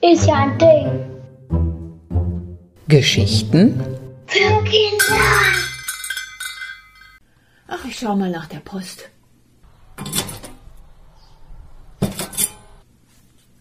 [0.00, 1.08] Ist ja ein Ding.
[2.88, 3.80] Geschichten
[4.26, 5.22] Für Kinder.
[7.68, 9.10] Ach, ich schau mal nach der Post.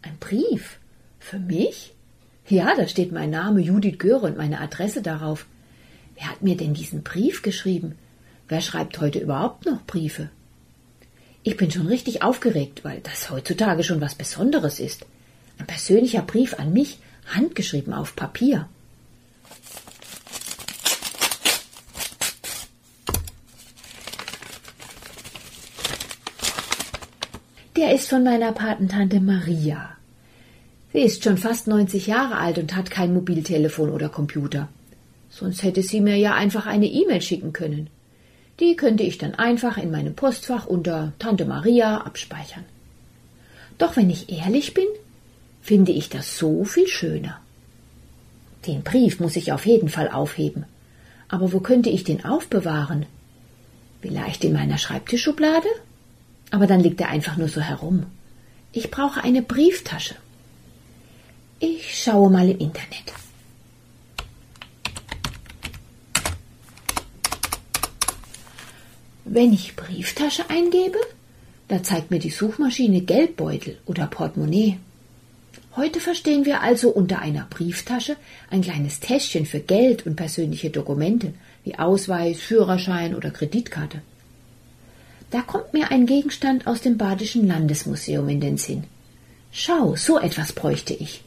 [0.00, 0.78] Ein Brief?
[1.18, 1.94] Für mich?
[2.48, 5.46] Ja, da steht mein Name Judith Göre und meine Adresse darauf.
[6.14, 7.98] Wer hat mir denn diesen Brief geschrieben?
[8.48, 10.30] Wer schreibt heute überhaupt noch Briefe?
[11.46, 15.06] Ich bin schon richtig aufgeregt, weil das heutzutage schon was Besonderes ist.
[15.58, 18.68] Ein persönlicher Brief an mich, handgeschrieben auf Papier.
[27.76, 29.90] Der ist von meiner Patentante Maria.
[30.92, 34.68] Sie ist schon fast 90 Jahre alt und hat kein Mobiltelefon oder Computer.
[35.30, 37.88] Sonst hätte sie mir ja einfach eine E-Mail schicken können.
[38.60, 42.64] Die könnte ich dann einfach in meinem Postfach unter Tante Maria abspeichern.
[43.78, 44.86] Doch wenn ich ehrlich bin,
[45.60, 47.38] finde ich das so viel schöner.
[48.66, 50.64] Den Brief muss ich auf jeden Fall aufheben.
[51.28, 53.06] Aber wo könnte ich den aufbewahren?
[54.00, 55.68] Vielleicht in meiner Schreibtischschublade?
[56.50, 58.06] Aber dann liegt er einfach nur so herum.
[58.72, 60.14] Ich brauche eine Brieftasche.
[61.58, 63.12] Ich schaue mal im Internet.
[69.28, 70.98] Wenn ich Brieftasche eingebe,
[71.66, 74.78] da zeigt mir die Suchmaschine Geldbeutel oder Portemonnaie.
[75.74, 78.14] Heute verstehen wir also unter einer Brieftasche
[78.50, 84.00] ein kleines Täschchen für Geld und persönliche Dokumente wie Ausweis, Führerschein oder Kreditkarte.
[85.32, 88.84] Da kommt mir ein Gegenstand aus dem Badischen Landesmuseum in den Sinn.
[89.50, 91.24] Schau, so etwas bräuchte ich.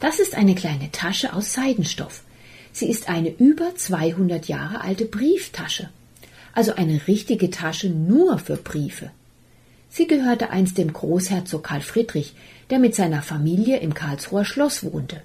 [0.00, 2.22] Das ist eine kleine Tasche aus Seidenstoff.
[2.72, 5.90] Sie ist eine über 200 Jahre alte Brieftasche.
[6.54, 9.10] Also eine richtige Tasche nur für Briefe.
[9.88, 12.34] Sie gehörte einst dem Großherzog Karl Friedrich,
[12.70, 15.22] der mit seiner Familie im Karlsruher Schloss wohnte.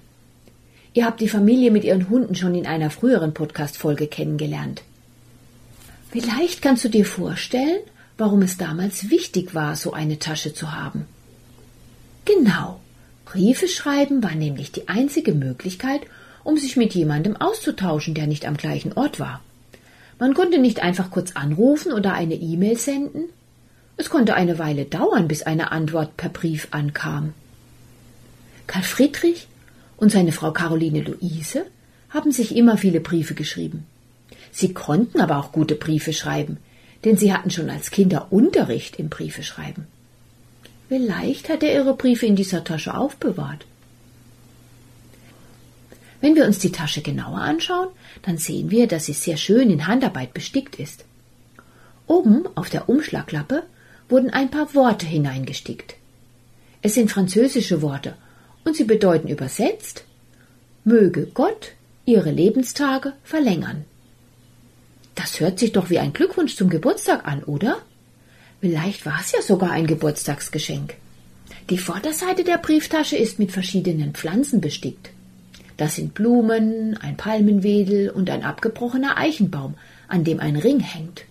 [0.93, 4.83] Ihr habt die Familie mit ihren Hunden schon in einer früheren Podcast-Folge kennengelernt.
[6.11, 7.79] Vielleicht kannst du dir vorstellen,
[8.17, 11.05] warum es damals wichtig war, so eine Tasche zu haben.
[12.25, 12.79] Genau.
[13.25, 16.01] Briefe schreiben war nämlich die einzige Möglichkeit,
[16.43, 19.41] um sich mit jemandem auszutauschen, der nicht am gleichen Ort war.
[20.19, 23.25] Man konnte nicht einfach kurz anrufen oder eine E-Mail senden.
[23.97, 27.33] Es konnte eine Weile dauern, bis eine Antwort per Brief ankam.
[28.65, 29.47] Karl Friedrich
[29.97, 31.65] und seine Frau Caroline Luise
[32.09, 33.85] haben sich immer viele Briefe geschrieben.
[34.51, 36.57] Sie konnten aber auch gute Briefe schreiben,
[37.05, 39.85] denn sie hatten schon als Kinder Unterricht im Briefeschreiben.
[40.89, 43.65] Vielleicht hat er ihre Briefe in dieser Tasche aufbewahrt.
[46.19, 47.89] Wenn wir uns die Tasche genauer anschauen,
[48.23, 51.05] dann sehen wir, dass sie sehr schön in Handarbeit bestickt ist.
[52.07, 53.63] Oben auf der Umschlagklappe
[54.09, 55.95] wurden ein paar Worte hineingestickt.
[56.81, 58.15] Es sind französische Worte
[58.63, 60.03] und sie bedeuten übersetzt
[60.83, 61.73] Möge Gott
[62.05, 63.83] ihre Lebenstage verlängern.
[65.15, 67.81] Das hört sich doch wie ein Glückwunsch zum Geburtstag an, oder?
[68.61, 70.95] Vielleicht war es ja sogar ein Geburtstagsgeschenk.
[71.69, 75.09] Die Vorderseite der Brieftasche ist mit verschiedenen Pflanzen bestickt.
[75.77, 79.75] Das sind Blumen, ein Palmenwedel und ein abgebrochener Eichenbaum,
[80.07, 81.25] an dem ein Ring hängt.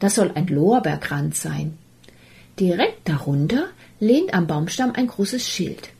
[0.00, 1.78] Das soll ein Lorbeerkranz sein.
[2.58, 3.68] Direkt darunter
[4.00, 5.90] lehnt am Baumstamm ein großes Schild.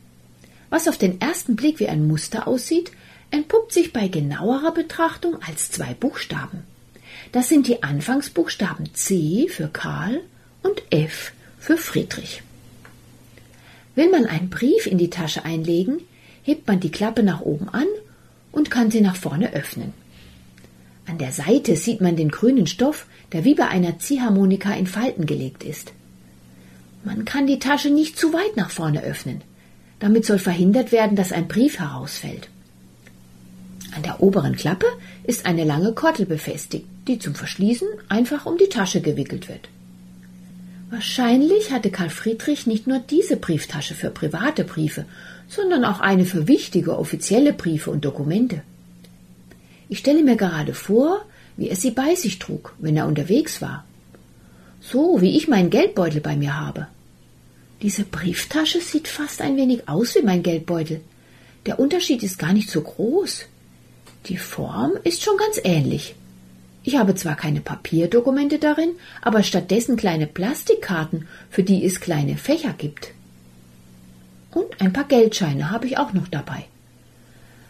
[0.69, 2.91] Was auf den ersten Blick wie ein Muster aussieht,
[3.29, 6.63] entpuppt sich bei genauerer Betrachtung als zwei Buchstaben.
[7.31, 10.21] Das sind die Anfangsbuchstaben C für Karl
[10.63, 12.43] und F für Friedrich.
[13.95, 16.01] Will man einen Brief in die Tasche einlegen,
[16.43, 17.87] hebt man die Klappe nach oben an
[18.51, 19.93] und kann sie nach vorne öffnen.
[21.07, 25.25] An der Seite sieht man den grünen Stoff, der wie bei einer Ziehharmonika in Falten
[25.25, 25.93] gelegt ist.
[27.03, 29.41] Man kann die Tasche nicht zu weit nach vorne öffnen.
[29.99, 32.49] Damit soll verhindert werden, dass ein Brief herausfällt.
[33.95, 34.85] An der oberen Klappe
[35.23, 39.69] ist eine lange Kordel befestigt, die zum Verschließen einfach um die Tasche gewickelt wird.
[40.91, 45.05] Wahrscheinlich hatte Karl Friedrich nicht nur diese Brieftasche für private Briefe,
[45.47, 48.61] sondern auch eine für wichtige offizielle Briefe und Dokumente.
[49.87, 51.21] Ich stelle mir gerade vor,
[51.55, 53.85] wie er sie bei sich trug, wenn er unterwegs war.
[54.81, 56.87] So wie ich meinen Geldbeutel bei mir habe.
[57.81, 60.99] Diese Brieftasche sieht fast ein wenig aus wie mein Geldbeutel.
[61.67, 63.45] Der Unterschied ist gar nicht so groß.
[64.25, 66.15] Die Form ist schon ganz ähnlich.
[66.83, 68.91] Ich habe zwar keine Papierdokumente darin,
[69.21, 73.13] aber stattdessen kleine Plastikkarten, für die es kleine Fächer gibt.
[74.51, 76.65] Und ein paar Geldscheine habe ich auch noch dabei.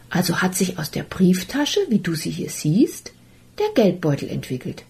[0.08, 3.12] Also hat sich aus der Brieftasche, wie du sie hier siehst,
[3.58, 4.84] der Geldbeutel entwickelt.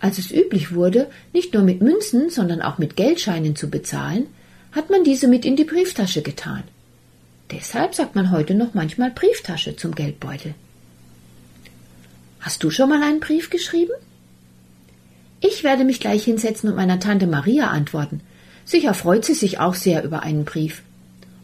[0.00, 4.26] Als es üblich wurde, nicht nur mit Münzen, sondern auch mit Geldscheinen zu bezahlen,
[4.72, 6.64] hat man diese mit in die Brieftasche getan.
[7.50, 10.54] Deshalb sagt man heute noch manchmal Brieftasche zum Geldbeutel.
[12.42, 13.92] Hast du schon mal einen Brief geschrieben?
[15.40, 18.20] Ich werde mich gleich hinsetzen und meiner Tante Maria antworten.
[18.64, 20.82] Sicher freut sie sich auch sehr über einen Brief.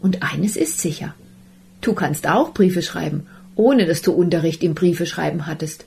[0.03, 1.15] Und eines ist sicher.
[1.81, 5.85] Du kannst auch Briefe schreiben, ohne dass du Unterricht im Briefeschreiben hattest.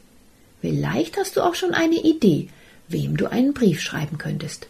[0.62, 2.48] Vielleicht hast du auch schon eine Idee,
[2.88, 4.68] wem du einen Brief schreiben könntest.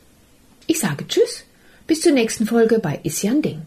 [0.66, 1.44] Ich sage Tschüss,
[1.86, 3.62] bis zur nächsten Folge bei Isjan Ding.